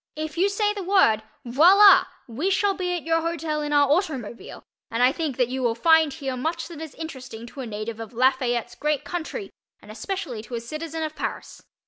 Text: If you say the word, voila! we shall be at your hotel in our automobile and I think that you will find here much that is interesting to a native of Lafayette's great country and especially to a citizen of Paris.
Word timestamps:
If 0.15 0.35
you 0.35 0.49
say 0.49 0.73
the 0.73 0.81
word, 0.81 1.21
voila! 1.45 2.05
we 2.27 2.49
shall 2.49 2.73
be 2.73 2.95
at 2.95 3.03
your 3.03 3.21
hotel 3.21 3.61
in 3.61 3.71
our 3.71 3.87
automobile 3.87 4.63
and 4.89 5.03
I 5.03 5.11
think 5.11 5.37
that 5.37 5.49
you 5.49 5.61
will 5.61 5.75
find 5.75 6.11
here 6.11 6.35
much 6.35 6.67
that 6.69 6.81
is 6.81 6.95
interesting 6.95 7.45
to 7.45 7.59
a 7.61 7.67
native 7.67 7.99
of 7.99 8.11
Lafayette's 8.11 8.73
great 8.73 9.03
country 9.05 9.51
and 9.79 9.91
especially 9.91 10.41
to 10.41 10.55
a 10.55 10.59
citizen 10.59 11.03
of 11.03 11.15
Paris. 11.15 11.61